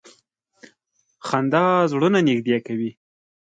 •خندا 1.27 1.65
زړونه 1.91 2.19
نږدې 2.27 2.57
کوي. 2.67 2.91